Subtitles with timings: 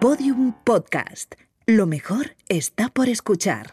[0.00, 1.36] Podium Podcast.
[1.64, 3.70] Lo mejor está por escuchar.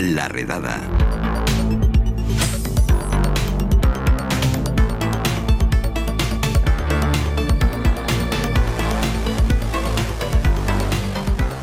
[0.00, 0.80] La redada.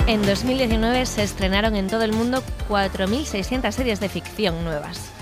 [0.08, 5.15] En 2019 se estrenaron en todo el mundo 4.600 series de ficción nuevas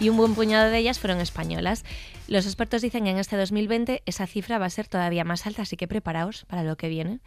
[0.00, 1.84] y un buen puñado de ellas fueron españolas.
[2.26, 5.62] Los expertos dicen que en este 2020 esa cifra va a ser todavía más alta,
[5.62, 7.20] así que preparaos para lo que viene.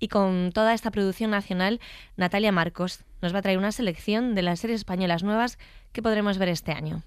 [0.00, 1.80] Y con toda esta producción nacional,
[2.16, 5.58] Natalia Marcos nos va a traer una selección de las series españolas nuevas
[5.92, 7.02] que podremos ver este año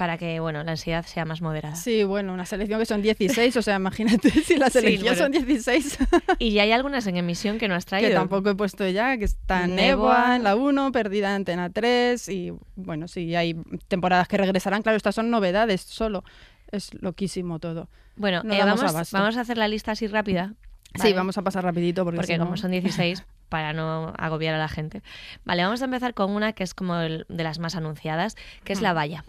[0.00, 1.76] para que bueno, la ansiedad sea más moderada.
[1.76, 5.98] Sí, bueno, una selección que son 16, o sea, imagínate si la selección son 16.
[6.38, 8.08] y ya hay algunas en emisión que no has traído.
[8.08, 12.30] Que tampoco he puesto ya, que está Neboa en la 1, Perdida en Antena 3
[12.30, 13.54] y bueno, sí, hay
[13.88, 16.24] temporadas que regresarán, claro, estas son novedades solo.
[16.72, 17.90] Es loquísimo todo.
[18.16, 20.54] Bueno, eh, vamos, vamos a hacer la lista así rápida
[20.94, 24.68] Sí, vamos a pasar rapidito porque, porque como son 16, para no agobiar a la
[24.68, 25.02] gente.
[25.44, 28.80] Vale, vamos a empezar con una que es como de las más anunciadas, que es
[28.80, 29.24] La Valla.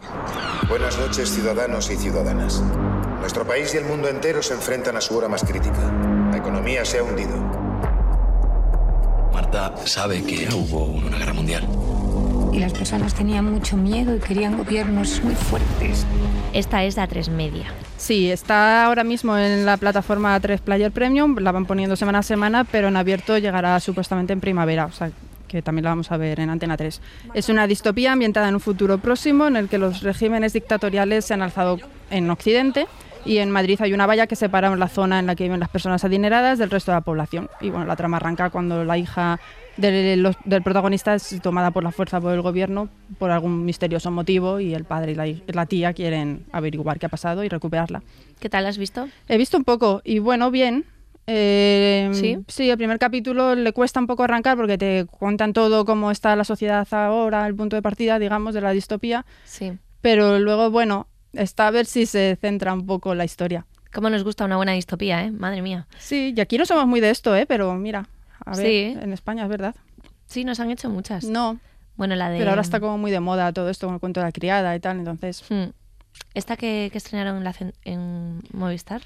[0.70, 2.62] Buenas noches, ciudadanos y ciudadanas.
[3.20, 5.92] Nuestro país y el mundo entero se enfrentan a su hora más crítica.
[6.30, 7.36] La economía se ha hundido.
[9.32, 11.68] Marta sabe que hubo una guerra mundial
[12.52, 16.06] y las personas tenían mucho miedo y querían gobiernos muy fuertes.
[16.52, 17.66] Esta es la 3 Media.
[17.96, 22.22] Sí, está ahora mismo en la plataforma 3 Player Premium, la van poniendo semana a
[22.22, 25.10] semana, pero en abierto llegará supuestamente en primavera, o sea
[25.48, 27.00] que también la vamos a ver en Antena 3.
[27.34, 31.34] Es una distopía ambientada en un futuro próximo en el que los regímenes dictatoriales se
[31.34, 31.78] han alzado
[32.10, 32.86] en Occidente
[33.26, 35.68] y en Madrid hay una valla que separa la zona en la que viven las
[35.68, 37.50] personas adineradas del resto de la población.
[37.60, 39.38] Y bueno, la trama arranca cuando la hija
[39.76, 44.74] del, protagonista es tomada por la fuerza por el gobierno por algún misterioso motivo y
[44.74, 48.02] el padre y la, tía quieren averiguar qué ha pasado y recuperarla.
[48.38, 49.08] ¿Qué tal has visto?
[49.28, 50.84] He visto un poco y bueno, bien.
[51.28, 52.38] Eh, ¿Sí?
[52.48, 56.34] sí, el primer capítulo le cuesta un poco arrancar porque te cuentan todo cómo está
[56.34, 59.24] la sociedad ahora, el punto de partida, digamos, de la distopía.
[59.44, 59.78] Sí.
[60.00, 63.66] Pero luego, bueno, está a ver si se centra un poco la historia.
[63.92, 65.30] Cómo nos gusta una buena distopía, ¿eh?
[65.30, 65.86] Madre mía.
[65.98, 67.46] Sí, y aquí no somos muy de esto, ¿eh?
[67.46, 68.08] Pero mira,
[68.44, 69.74] a ver, en España es verdad.
[70.26, 71.24] Sí, nos han hecho muchas.
[71.24, 71.58] No.
[71.96, 72.38] Bueno, la de...
[72.38, 74.74] Pero ahora está como muy de moda todo esto con el cuento de la criada
[74.74, 75.44] y tal, entonces...
[75.48, 75.70] Hmm.
[76.34, 77.54] Esta que, estrenaron en, la,
[77.84, 79.02] en Movistar,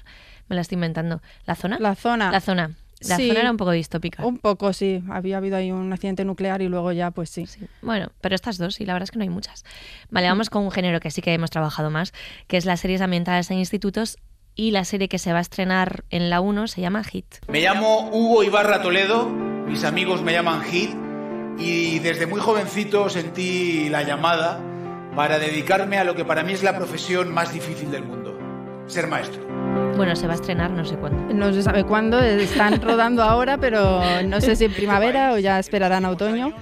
[0.47, 1.21] me la estoy inventando.
[1.45, 1.77] ¿La zona?
[1.79, 2.31] La zona.
[2.31, 2.75] La zona.
[3.01, 4.25] La zona era un poco distópica.
[4.25, 5.03] Un poco, sí.
[5.09, 7.45] Había habido ahí un accidente nuclear y luego ya, pues sí.
[7.45, 7.67] sí.
[7.81, 9.65] Bueno, pero estas dos, sí, la verdad es que no hay muchas.
[10.09, 12.13] Vale, vamos con un género que sí que hemos trabajado más,
[12.47, 14.17] que es las series ambientadas en institutos
[14.57, 17.35] y la serie que se va a estrenar en la 1 se llama Hit.
[17.47, 20.89] Me llamo Hugo Ibarra Toledo, mis amigos me llaman Hit
[21.59, 24.59] y desde muy jovencito sentí la llamada
[25.15, 28.37] para dedicarme a lo que para mí es la profesión más difícil del mundo,
[28.87, 29.45] ser maestro.
[29.95, 31.33] Bueno, se va a estrenar no sé cuándo.
[31.33, 35.59] No se sabe cuándo, están rodando ahora, pero no sé si en primavera o ya
[35.59, 36.53] esperarán otoño.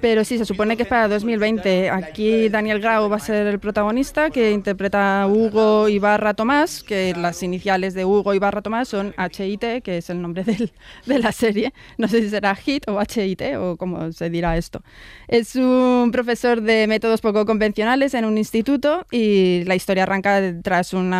[0.00, 1.90] Pero sí, se supone que es para 2020.
[1.90, 7.14] Aquí Daniel Grau va a ser el protagonista, que interpreta a Hugo Ibarra Tomás, que
[7.16, 10.72] las iniciales de Hugo Ibarra Tomás son HIT, que es el nombre del,
[11.06, 11.72] de la serie.
[11.98, 14.82] No sé si será HIT o HIT o cómo se dirá esto.
[15.28, 20.92] Es un profesor de métodos poco convencionales en un instituto y la historia arranca tras
[20.94, 21.10] un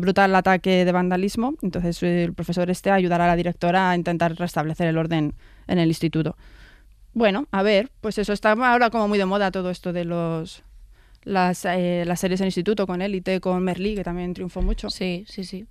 [0.00, 1.54] brutal ataque de vandalismo.
[1.62, 5.34] Entonces el profesor este ayudará a la directora a intentar restablecer el orden
[5.66, 6.36] en el instituto.
[7.14, 10.64] Bueno, a ver, pues eso está ahora como muy de moda todo esto de los
[11.24, 14.90] las, eh, las series en instituto con Élite, con Merlí, que también triunfó mucho.
[14.90, 15.66] Sí, sí, sí.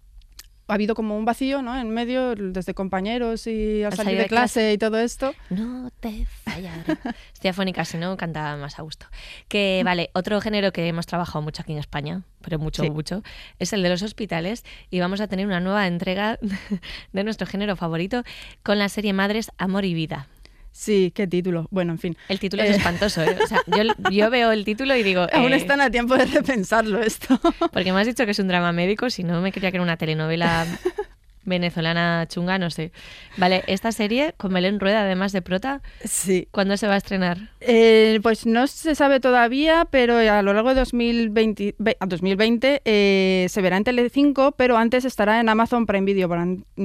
[0.67, 1.77] Ha habido como un vacío, ¿no?
[1.77, 5.33] En medio, desde compañeros y al salir de, clase, y todo esto.
[5.49, 6.83] No te fallaré.
[7.33, 9.07] Estoy afónica, si no, cantaba más a gusto.
[9.49, 13.21] Que, vale, otro género que hemos trabajado mucho aquí en España, pero mucho, mucho,
[13.59, 14.63] es el de los hospitales.
[14.89, 16.39] Y vamos a tener una nueva entrega
[17.11, 18.23] de nuestro género favorito
[18.63, 20.27] con la serie Madres, Amor y Vida.
[20.71, 21.67] Sí, qué título.
[21.69, 22.17] Bueno, en fin.
[22.29, 23.21] El título es eh, espantoso.
[23.21, 23.37] ¿eh?
[23.43, 23.61] O sea,
[24.11, 25.27] yo, veo el título y digo.
[25.33, 27.39] Aún eh, están a tiempo de repensarlo esto.
[27.71, 29.83] Porque me has dicho que es un drama médico, si no me creía que era
[29.83, 30.65] una telenovela
[31.43, 32.91] venezolana chunga, no sé.
[33.37, 36.47] Vale, esta serie con Belén Rueda, además de prota, sí.
[36.51, 37.49] ¿cuándo se va a estrenar?
[37.59, 41.75] Eh, pues no se sabe todavía, pero a lo largo de 2020,
[42.07, 46.29] 2020 eh, se verá en Telecinco, pero antes estará en Amazon Prime Video.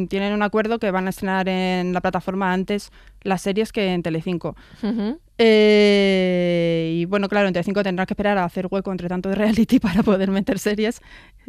[0.09, 2.91] Tienen un acuerdo que van a estrenar en la plataforma antes
[3.23, 4.57] las series que en Telecinco.
[5.39, 9.35] Eh, y bueno, claro, en Telecinco tendrá que esperar a hacer hueco entre tanto de
[9.35, 11.01] reality para poder meter series.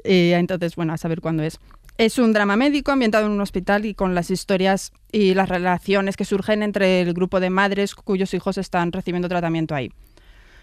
[0.03, 1.59] Entonces, bueno, a saber cuándo es.
[1.97, 6.15] Es un drama médico ambientado en un hospital y con las historias y las relaciones
[6.15, 9.91] que surgen entre el grupo de madres cuyos hijos están recibiendo tratamiento ahí.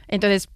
[0.06, 0.48] Entonces,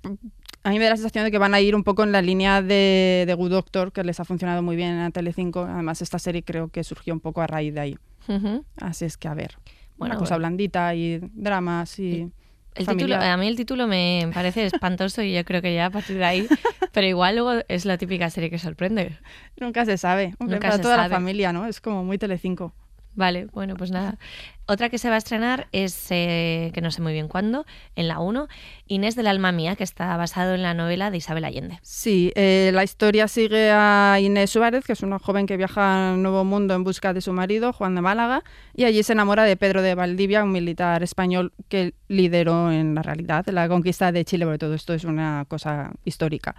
[0.65, 2.21] A mí me da la sensación de que van a ir un poco en la
[2.21, 5.67] línea de, de Good Doctor, que les ha funcionado muy bien en Tele5.
[5.73, 7.99] Además, esta serie creo que surgió un poco a raíz de ahí.
[8.29, 8.65] Ujú.
[8.77, 9.57] Así es que, a ver,
[9.97, 10.49] Bueno, una cosa bueno.
[10.49, 12.31] blandita y dramas y...
[12.79, 15.91] El título, a mí el título me parece espantoso y yo creo que ya a
[15.91, 16.49] partir de ahí,
[16.93, 19.19] pero igual luego es la típica serie que sorprende.
[19.59, 20.35] Nunca se sabe.
[20.39, 21.09] Nunca para se toda sabe.
[21.09, 21.67] la familia, ¿no?
[21.67, 22.73] Es como muy Tele5.
[23.19, 24.17] Vale, bueno, pues nada.
[24.67, 27.67] Otra que se va a estrenar es, eh, que no sé muy bien cuándo,
[27.97, 28.47] en la 1,
[28.87, 31.81] Inés del alma mía, que está basado en la novela de Isabel Allende.
[31.83, 36.23] Sí, eh, la historia sigue a Inés Suárez, que es una joven que viaja al
[36.23, 39.57] Nuevo Mundo en busca de su marido, Juan de Málaga, y allí se enamora de
[39.57, 44.45] Pedro de Valdivia, un militar español que lideró en la realidad la conquista de Chile,
[44.45, 46.55] porque todo esto es una cosa histórica.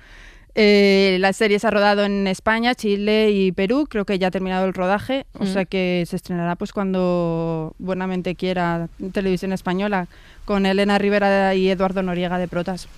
[0.62, 4.32] Eh, la serie se ha rodado en España, Chile y Perú, creo que ya ha
[4.32, 5.54] terminado el rodaje, o Mm.
[5.54, 10.08] sea que se estrenará pues cuando buenamente quiera Televisión Española,
[10.44, 12.90] con Elena Rivera y Eduardo Noriega de protas.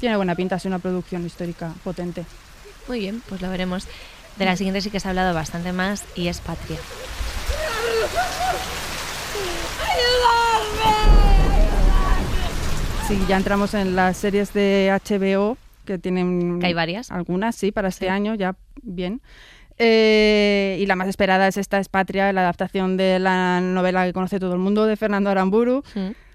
[0.00, 2.24] Tiene buena pinta, es una producción histórica potente.
[2.88, 3.86] Muy bien, pues lo veremos.
[4.38, 6.78] De la siguiente sí que se ha hablado bastante más y es Patria.
[13.08, 16.58] Sí, ya entramos en las series de HBO, que tienen...
[16.60, 17.10] Que hay varias.
[17.10, 18.10] Algunas, sí, para este Sí.
[18.10, 19.20] año, ya bien.
[19.78, 24.12] Eh, y la más esperada es esta, es Patria, la adaptación de la novela que
[24.12, 25.82] conoce todo el mundo, de Fernando Aramburu.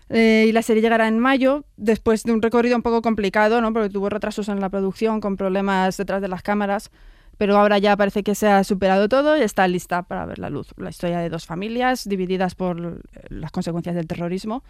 [0.09, 3.73] Eh, y la serie llegará en mayo, después de un recorrido un poco complicado, ¿no?
[3.73, 6.91] porque tuvo retrasos en la producción, con problemas detrás de las cámaras,
[7.37, 10.49] pero ahora ya parece que se ha superado todo y está lista para ver la
[10.49, 10.69] luz.
[10.77, 14.63] La historia de dos familias divididas por las consecuencias del terrorismo.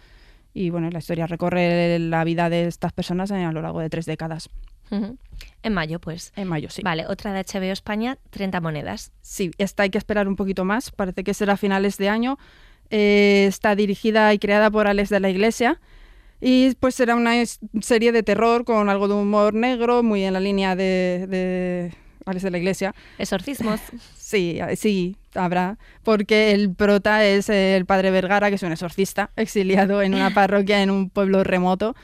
[0.58, 4.06] Y bueno, la historia recorre la vida de estas personas a lo largo de tres
[4.06, 4.50] décadas.
[4.90, 6.32] En mayo, pues.
[6.34, 6.82] En mayo, sí.
[6.82, 9.12] Vale, otra de HBO España, 30 monedas.
[9.22, 10.90] Sí, esta hay que esperar un poquito más.
[10.90, 12.38] Parece que será a finales de año.
[12.90, 15.80] Eh, está dirigida y creada por Alex de la Iglesia.
[16.40, 17.34] Y pues será una
[17.80, 21.94] serie de terror con algo de humor negro, muy en la línea de, de
[22.26, 22.94] Alex de la Iglesia.
[23.18, 23.80] Exorcismos.
[24.28, 25.78] Sí, sí, habrá.
[26.02, 30.82] Porque el prota es el padre Vergara, que es un exorcista, exiliado en una parroquia
[30.82, 31.94] en un pueblo remoto.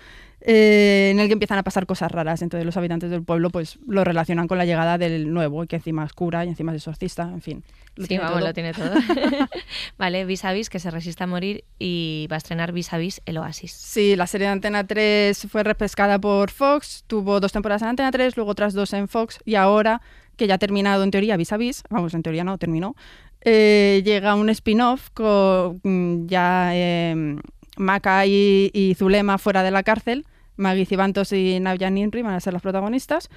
[0.47, 2.43] eh, en el que empiezan a pasar cosas raras.
[2.43, 6.05] Entonces los habitantes del pueblo pues lo relacionan con la llegada del nuevo, que encima
[6.05, 7.65] es cura y encima es exorcista, en fin.
[7.97, 8.49] lo sí, tiene vamos, todo.
[8.49, 8.93] lo tiene todo.
[9.99, 12.99] vale, Vis a Vis, que se resiste a morir y va a estrenar Vis a
[12.99, 13.73] Vis el Oasis.
[13.73, 18.11] Sí, la serie de Antena 3 fue repescada por Fox, tuvo dos temporadas en Antena
[18.11, 20.03] 3, luego otras dos en Fox y ahora,
[20.37, 22.95] que ya ha terminado en teoría vis a vis, vamos, en teoría no, terminó,
[23.43, 27.37] eh, llega un spin-off con mm, ya eh,
[27.77, 30.25] Maca y, Zulema fuera de la cárcel,
[30.57, 33.29] Maggie Cibantos y Navya van a ser las protagonistas.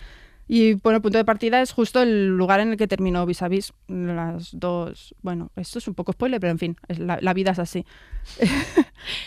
[0.47, 3.41] Y bueno, el punto de partida es justo el lugar en el que terminó Vis
[3.41, 3.73] a Vis.
[3.87, 5.13] Las dos.
[5.21, 7.85] Bueno, esto es un poco spoiler, pero en fin, es la, la vida es así.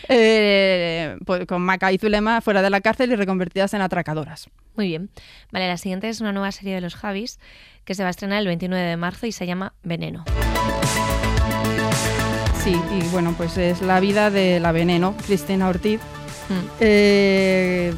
[0.09, 4.51] Eh, pues con Maca y Zulema fuera de la cárcel y reconvertidas en atracadoras.
[4.77, 5.09] Muy bien.
[5.53, 7.39] Vale, la siguiente es una nueva serie de los Javis
[7.85, 10.25] que se va a estrenar el 29 de marzo y se llama Veneno.
[12.63, 16.01] Sí, y bueno, pues es la vida de la veneno, Cristina Ortiz,
[16.51, 16.67] Mm.
[16.81, 17.95] eh,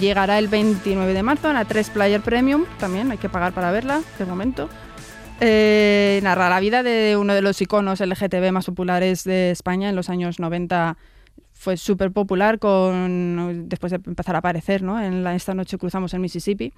[0.00, 3.70] llegará el 29 de marzo en la 3 Player Premium, también hay que pagar para
[3.70, 4.68] verla, de momento.
[5.40, 9.96] Eh, narra la vida de uno de los iconos LGTB más populares de España en
[9.96, 10.96] los años 90.
[11.52, 15.00] Fue súper popular con, después de empezar a aparecer ¿no?
[15.00, 16.72] en la, Esta noche cruzamos el Mississippi.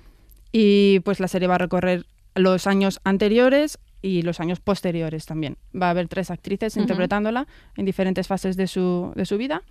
[0.53, 5.56] Y pues la serie va a recorrer los años anteriores y los años posteriores también.
[5.75, 9.63] Va a haber tres actrices interpretándola en diferentes fases de su, de su vida.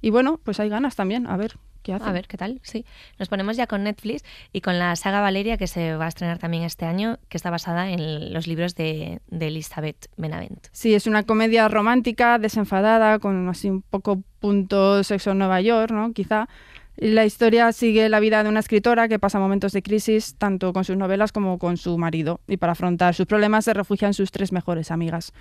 [0.00, 2.08] Y bueno, pues hay ganas también, a ver qué hacen.
[2.08, 2.60] A ver, ¿qué tal?
[2.62, 2.84] Sí.
[3.18, 6.38] Nos ponemos ya con Netflix y con la saga Valeria que se va a estrenar
[6.38, 10.66] también este año, que está basada en los libros de, de Elizabeth Benavent.
[10.72, 15.92] Sí, es una comedia romántica, desenfadada, con así un poco punto sexo en Nueva York,
[15.92, 16.12] ¿no?
[16.12, 16.48] Quizá.
[16.96, 20.82] La historia sigue la vida de una escritora que pasa momentos de crisis tanto con
[20.82, 22.40] sus novelas como con su marido.
[22.48, 25.34] Y para afrontar sus problemas se refugia en sus tres mejores amigas.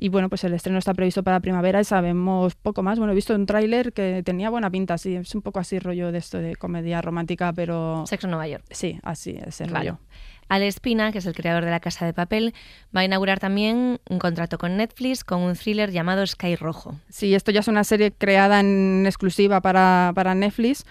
[0.00, 2.98] Y bueno, pues el estreno está previsto para primavera y sabemos poco más.
[2.98, 5.16] Bueno, he visto un tráiler que tenía buena pinta, sí.
[5.16, 8.04] Es un poco así rollo de esto de comedia romántica, pero...
[8.06, 8.64] Sexo en Nueva York.
[8.70, 9.90] Sí, así, ese Vale.
[9.90, 9.98] rollo.
[10.48, 12.54] Ale Espina, que es el creador de La Casa de Papel,
[12.96, 16.94] va a inaugurar también un contrato con Netflix con un thriller llamado Sky Rojo.
[17.08, 20.86] Sí, esto ya es una serie creada en exclusiva para, para Netflix.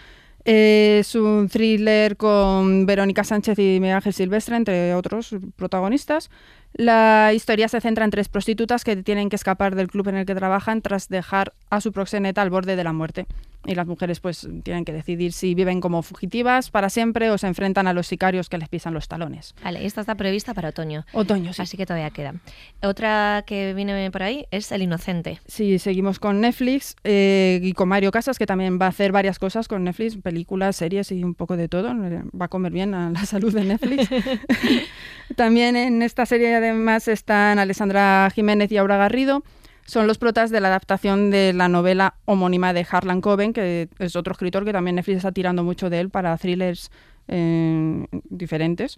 [0.49, 6.29] Es un thriller con Verónica Sánchez y Miguel Ángel Silvestre, entre otros protagonistas.
[6.71, 10.25] La historia se centra en tres prostitutas que tienen que escapar del club en el
[10.25, 13.25] que trabajan tras dejar a su proxeneta al borde de la muerte.
[13.67, 17.47] Y las mujeres pues tienen que decidir si viven como fugitivas para siempre o se
[17.47, 19.53] enfrentan a los sicarios que les pisan los talones.
[19.63, 21.05] Vale, esta está prevista para otoño.
[21.13, 21.61] Otoño, sí.
[21.61, 22.35] Así que todavía queda.
[22.81, 25.39] Otra que viene por ahí es El Inocente.
[25.45, 29.37] Sí, seguimos con Netflix eh, y con Mario Casas, que también va a hacer varias
[29.39, 31.89] cosas con Netflix, películas, series y un poco de todo.
[31.89, 34.09] Va a comer bien a la salud de Netflix.
[35.35, 39.43] también en esta serie además están Alessandra Jiménez y Aura Garrido
[39.87, 44.15] son los protas de la adaptación de la novela homónima de Harlan Coben, que es
[44.15, 46.91] otro escritor que también Netflix está tirando mucho de él para thrillers
[47.29, 48.97] eh, diferentes.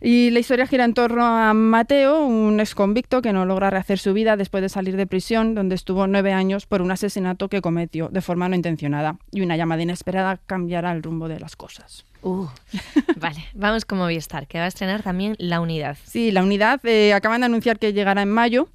[0.00, 4.00] Y la historia gira en torno a Mateo, un ex convicto que no logra rehacer
[4.00, 7.60] su vida después de salir de prisión, donde estuvo nueve años por un asesinato que
[7.60, 9.18] cometió de forma no intencionada.
[9.30, 12.04] Y una llamada inesperada cambiará el rumbo de las cosas.
[12.22, 12.46] Uh,
[13.16, 15.96] vale, vamos con Movistar, que va a estrenar también La Unidad.
[16.04, 18.68] Sí, La Unidad eh, acaban de anunciar que llegará en mayo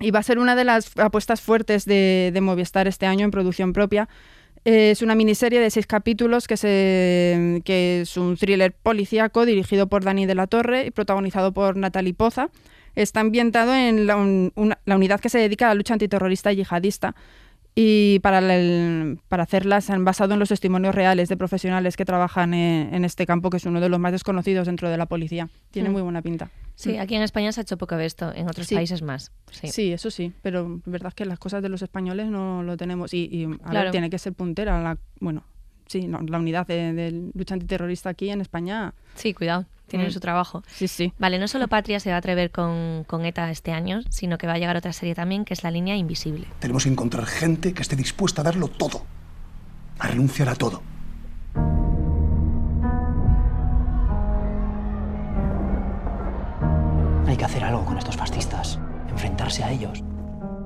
[0.00, 3.72] y va a ser una de las apuestas fuertes de, Movistar este año en producción
[3.72, 4.08] propia.
[4.64, 10.04] es una miniserie de seis capítulos que, se, que es un thriller policíaco dirigido por
[10.04, 12.50] Dani de la Torre y protagonizado por Natalie Poza.
[12.94, 14.16] Está ambientado en la,
[14.84, 17.14] la unidad que se dedica a la lucha antiterrorista y yihadista
[17.74, 18.40] y para,
[19.28, 23.50] para hacerlas han basado en los testimonios reales de profesionales que trabajan en, este campo,
[23.50, 25.48] que es uno de los más desconocidos dentro de la policía.
[25.70, 25.92] Tiene mm.
[25.92, 26.50] muy buena pinta.
[26.74, 27.00] Sí, mm.
[27.00, 29.32] aquí en España se ha hecho poco de esto, en otros países más.
[29.50, 29.92] Sí.
[29.92, 33.48] eso sí, pero es verdad que las cosas de los españoles no lo tenemos y,
[33.92, 34.82] tiene que ser puntera.
[34.82, 35.44] La, bueno,
[35.88, 38.94] sí, la unidad de, de lucha antiterrorista aquí en España.
[39.14, 40.12] Sí, cuidado tienen mm.
[40.12, 40.62] su trabajo.
[40.68, 41.12] Sí, sí.
[41.18, 44.46] Vale, no solo Patria se va a atrever con, con, ETA este año, sino que
[44.46, 46.46] va a llegar otra serie también, que es La Línea Invisible.
[46.60, 49.02] Tenemos que encontrar gente que esté dispuesta a darlo todo,
[49.98, 50.82] a renunciar a todo.
[57.26, 58.78] Hay que hacer algo con estos fascistas,
[59.08, 60.02] enfrentarse a ellos.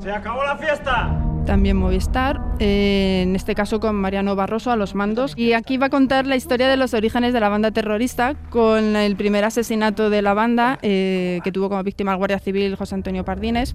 [0.01, 1.32] ¡Se acabó la fiesta!
[1.45, 5.35] También Movistar, eh, en este caso con Mariano Barroso a los mandos.
[5.37, 8.97] Y aquí va a contar la historia de los orígenes de la banda terrorista con
[8.97, 12.95] el primer asesinato de la banda eh, que tuvo como víctima el guardia civil José
[12.95, 13.75] Antonio Pardines.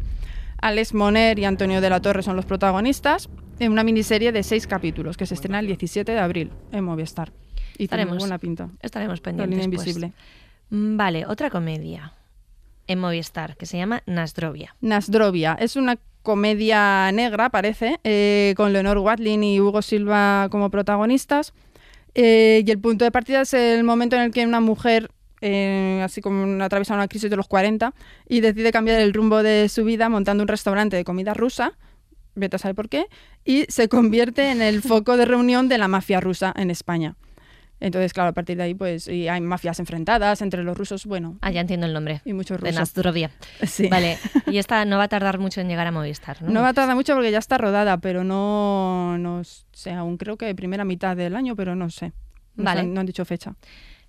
[0.62, 4.66] Alex Moner y Antonio de la Torre son los protagonistas en una miniserie de seis
[4.66, 7.32] capítulos que se estrena el 17 de abril en Movistar.
[7.78, 8.70] Y estaremos, buena pinta.
[8.82, 9.58] Estaremos pendientes.
[9.58, 9.66] La pues.
[9.66, 10.14] invisible.
[10.70, 12.14] Vale, otra comedia
[12.88, 14.76] en Movistar que se llama Nasdrovia.
[14.82, 15.98] Nasdrovia es una
[16.28, 21.54] comedia negra, parece, eh, con Leonor Watling y Hugo Silva como protagonistas.
[22.16, 26.02] Eh, y el punto de partida es el momento en el que una mujer, eh,
[26.04, 27.94] así como atraviesa una crisis de los 40,
[28.28, 31.78] y decide cambiar el rumbo de su vida montando un restaurante de comida rusa,
[32.36, 33.06] vete a saber por qué,
[33.46, 37.16] y se convierte en el foco de reunión de la mafia rusa en España.
[37.80, 41.38] Entonces, claro, a partir de ahí, pues, y hay mafias enfrentadas entre los rusos, bueno.
[41.42, 42.22] Ah, ya entiendo el nombre.
[42.26, 42.74] Y muchos rusos.
[42.74, 43.32] De Nastrovia.
[43.66, 43.88] Sí.
[43.88, 44.18] Vale,
[44.48, 46.50] y esta no va a tardar mucho en llegar a Movistar, ¿no?
[46.50, 50.38] No va a tardar mucho porque ya está rodada, pero no, no sé, aún creo
[50.38, 52.14] que primera mitad del año, pero no sé.
[52.56, 52.84] vale.
[52.84, 53.56] no han dicho fecha.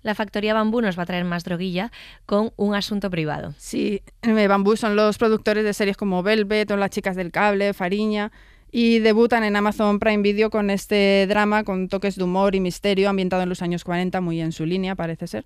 [0.01, 1.91] La factoría Bambú nos va a traer más droguilla
[2.25, 3.53] con un asunto privado.
[3.57, 7.73] Sí, eh, Bambú son los productores de series como Velvet o Las chicas del cable,
[7.73, 8.31] Fariña
[8.71, 13.09] y debutan en Amazon Prime Video con este drama con toques de humor y misterio
[13.09, 15.45] ambientado en los años 40, muy en su línea parece ser.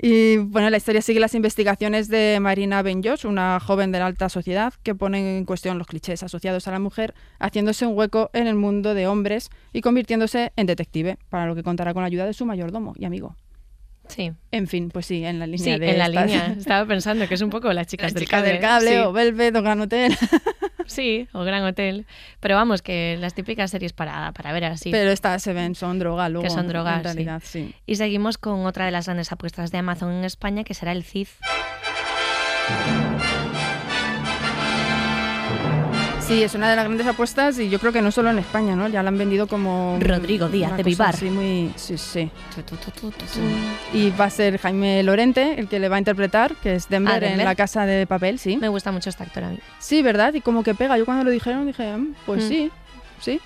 [0.00, 4.28] y bueno, la historia sigue las investigaciones de Marina Benjos, una joven de la alta
[4.28, 8.46] sociedad que pone en cuestión los clichés asociados a la mujer, haciéndose un hueco en
[8.46, 12.26] el mundo de hombres y convirtiéndose en detective, para lo que contará con la ayuda
[12.26, 13.36] de su mayordomo y amigo.
[14.08, 14.32] Sí.
[14.50, 15.90] En fin, pues sí, en la línea sí, de.
[15.90, 16.46] en la línea.
[16.58, 18.52] Estaba pensando que es un poco las chicas del cable.
[18.52, 20.16] del cable o Velvet o Gran Hotel.
[20.88, 22.06] sí, o Gran Hotel.
[22.40, 24.90] Pero vamos, que las típicas series para, para ver así.
[24.90, 26.42] Pero estas se ven, son droga luego.
[26.42, 27.74] Que son drogas, en realidad, sí.
[27.86, 31.04] Y seguimos con otra de las grandes apuestas de Amazon en España, que será el
[31.04, 31.28] CID.
[36.28, 38.76] Sí, es una de las grandes apuestas y yo creo que no solo en España,
[38.76, 38.86] ¿no?
[38.86, 39.96] Ya la han vendido como...
[39.98, 41.16] Rodrigo Díaz de Vivar.
[41.16, 41.72] Sí, muy...
[41.76, 42.30] Sí, sí.
[43.94, 47.24] Y va a ser Jaime Lorente el que le va a interpretar, que es Denver,
[47.24, 48.58] ah, en La Casa de Papel, sí.
[48.58, 49.58] Me gusta mucho este actor a mí.
[49.78, 50.34] Sí, ¿verdad?
[50.34, 50.98] Y como que pega.
[50.98, 52.48] Yo cuando lo dijeron dije, mm, pues mm.
[52.48, 52.70] sí,
[53.20, 53.40] sí.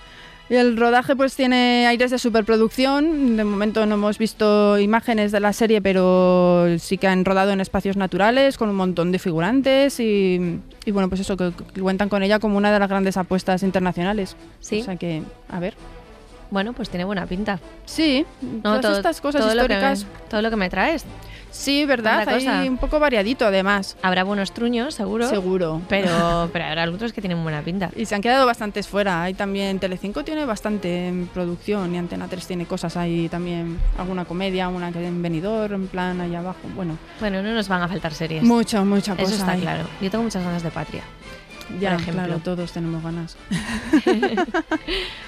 [0.50, 3.36] Y el rodaje pues tiene aires de superproducción.
[3.36, 7.60] De momento no hemos visto imágenes de la serie, pero sí que han rodado en
[7.60, 12.38] espacios naturales con un montón de figurantes y, bueno, pues eso, que, cuentan con ella
[12.38, 14.36] como una de las grandes apuestas internacionales.
[14.60, 14.80] Sí.
[14.80, 15.74] O sea que, a ver.
[16.50, 17.58] Bueno, pues tiene buena pinta.
[17.86, 18.26] Sí,
[18.62, 20.06] todas estas cosas históricas.
[20.28, 21.06] todo lo que me traes.
[21.52, 23.96] Sí, verdad, hay un poco variadito además.
[24.02, 25.28] Habrá buenos truños, seguro.
[25.28, 25.82] Seguro.
[25.88, 27.90] Pero, pero habrá otros que tienen buena pinta.
[27.94, 29.22] Y se han quedado bastantes fuera.
[29.22, 34.24] Hay también Telecinco tiene bastante en producción y Antena 3 tiene cosas ahí también, alguna
[34.24, 36.60] comedia, una que en venidor, en plan ahí abajo.
[36.74, 36.96] Bueno.
[37.20, 38.42] Bueno, no nos van a faltar series.
[38.42, 39.34] Mucho, mucha cosa.
[39.34, 39.84] Eso está claro.
[40.00, 41.02] Yo tengo muchas ganas de Patria.
[41.80, 42.24] Ya, por ejemplo.
[42.24, 43.36] claro, todos tenemos ganas.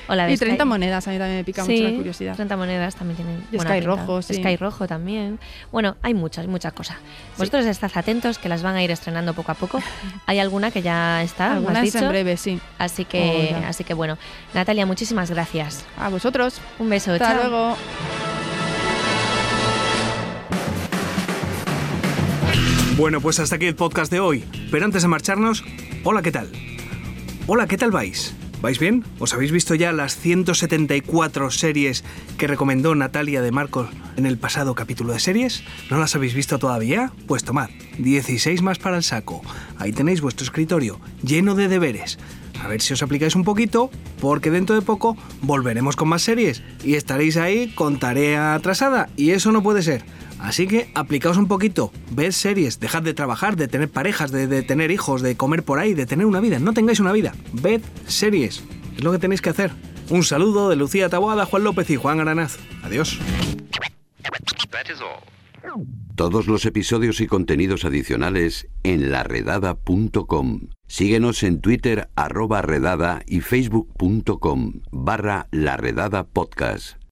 [0.07, 2.35] O la y 30 Sky- monedas, a mí también me pica Sí, mucho la curiosidad.
[2.37, 3.43] 30 monedas también tienen.
[3.51, 3.97] Y buena Sky pinta.
[3.97, 4.35] Rojo, sí.
[4.35, 5.39] Sky Rojo también.
[5.73, 6.99] Bueno, hay muchas, muchas cosas.
[7.39, 9.81] Vosotros estad atentos que las van a ir estrenando poco a poco.
[10.27, 11.99] Hay alguna que ya está, me has dicho.
[12.01, 12.61] en breve, sí.
[12.79, 14.19] Así que, Oh, así que bueno,
[14.53, 15.87] Natalia, muchísimas gracias.
[15.99, 16.61] A vosotros.
[16.79, 17.49] Un beso, Hasta chao.
[17.49, 17.77] luego.
[22.97, 24.45] Bueno, pues hasta aquí el podcast de hoy.
[24.71, 25.65] Pero antes de marcharnos,
[26.05, 26.51] hola, ¿qué tal?
[27.47, 28.35] Hola, ¿qué tal vais?
[28.61, 29.05] ¿Vais bien?
[29.19, 32.05] ¿Os habéis visto ya las 174 series
[32.39, 35.65] que recomendó Natalia de Marcos en el pasado capítulo de series?
[35.91, 37.11] ¿No las habéis visto todavía?
[37.27, 39.43] Pues tomad, 16 más para el saco.
[39.79, 42.19] Ahí tenéis vuestro escritorio, lleno de deberes.
[42.65, 43.91] A ver si os aplicáis un poquito,
[44.21, 49.31] porque dentro de poco volveremos con más series y estaréis ahí con tarea atrasada, y
[49.31, 50.05] eso no puede ser.
[50.39, 54.63] Así que aplicaos un poquito, ved series, dejad de trabajar, de tener parejas, de, de
[54.63, 56.59] tener hijos, de comer por ahí, de tener una vida.
[56.59, 58.65] No tengáis una vida, ved series.
[58.97, 59.73] Es lo que tenéis que hacer.
[60.09, 62.57] Un saludo de Lucía Taboada, Juan López y Juan Aranaz.
[62.83, 63.19] Adiós.
[66.15, 70.61] Todos los episodios y contenidos adicionales en laredada.com.
[70.95, 77.04] Síguenos en Twitter arroba redada y facebook.com barra laredada podcast.